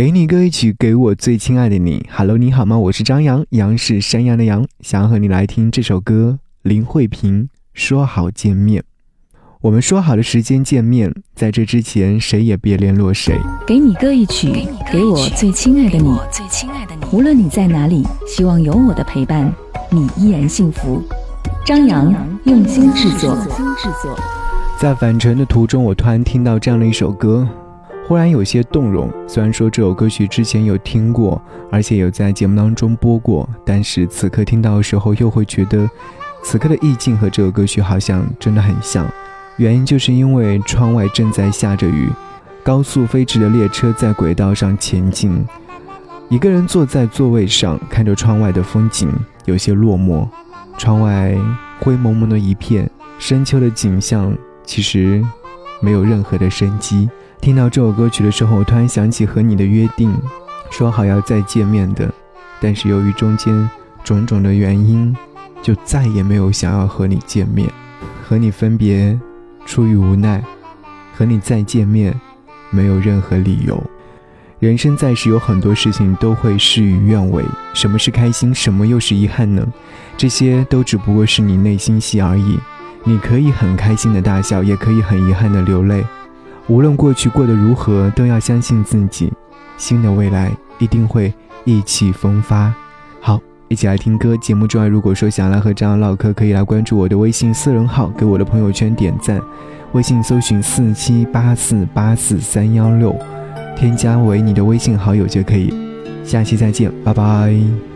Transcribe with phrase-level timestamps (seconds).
[0.00, 2.06] 给你歌一曲，给我最亲爱的你。
[2.10, 2.78] Hello，你好吗？
[2.78, 6.38] 我是张扬，杨是山羊的羊，想要和你来听这首歌。
[6.62, 8.82] 林慧萍说好见面，
[9.60, 13.38] 我们说好的时间见面，在这之前谁也别联络谁。
[13.66, 16.16] 给你歌一曲，给我最亲爱的你。
[17.12, 19.52] 无论你在哪里，希望有我的陪伴，
[19.90, 21.02] 你依然幸福。
[21.62, 22.10] 张扬
[22.44, 23.36] 用心制作。
[24.78, 27.46] 在返程的途中，我突然听到这样的一首歌。
[28.10, 29.08] 忽然有些动容。
[29.28, 31.40] 虽然说这首歌曲之前有听过，
[31.70, 35.88] 而且有在节目当中播过，但是此刻听到的时候，又会觉得
[36.42, 39.08] 此刻的意境和这首歌曲好像真的很像。
[39.58, 42.08] 原因就是因为窗外正在下着雨，
[42.64, 45.46] 高速飞驰的列车在轨道上前进，
[46.28, 49.08] 一个人坐在座位上，看着窗外的风景，
[49.44, 50.26] 有些落寞。
[50.76, 51.38] 窗外
[51.78, 55.24] 灰蒙蒙的一片，深秋的景象其实
[55.80, 57.08] 没有任何的生机。
[57.40, 60.14] 听到这首歌曲的时候，我突然想起和你的约定，
[60.70, 62.12] 说好要再见面的，
[62.60, 63.68] 但是由于中间
[64.04, 65.16] 种种的原因，
[65.62, 67.68] 就再也没有想要和你见面。
[68.22, 69.18] 和你分别，
[69.64, 70.40] 出于无奈；
[71.16, 72.14] 和你再见面，
[72.68, 73.82] 没有任何理由。
[74.58, 77.42] 人生在世，有很多事情都会事与愿违。
[77.72, 79.66] 什么是开心，什么又是遗憾呢？
[80.18, 82.60] 这些都只不过是你内心戏而已。
[83.02, 86.04] 你可以很开心的大笑，也可以很遗憾的流泪。
[86.68, 89.32] 无论过去过得如何，都要相信自己，
[89.76, 91.32] 新的未来一定会
[91.64, 92.72] 意气风发。
[93.20, 94.36] 好，一起来听歌。
[94.36, 99.40] 节目之外，如果说想来和张扬唠嗑，可以来关注我的微信私人号，给我的朋友圈点赞。
[99.92, 103.14] 微信搜寻四七八四八四三幺六，
[103.76, 105.74] 添加为你的微信好友就可以。
[106.24, 107.89] 下期再见，拜拜。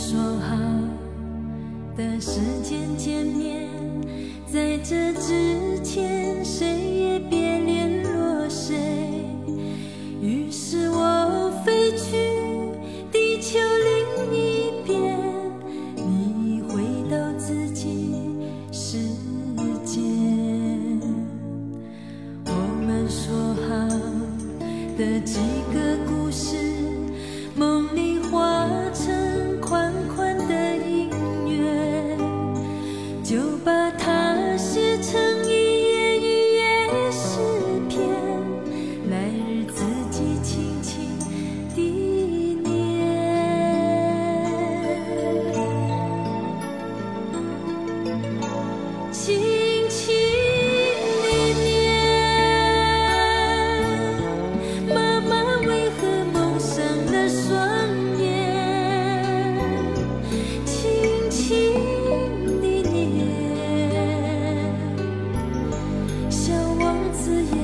[0.00, 0.56] 说好
[1.96, 3.68] 的时间见面，
[4.46, 5.47] 在这。
[67.12, 67.57] 自由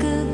[0.00, 0.31] Cứ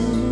[0.00, 0.29] you.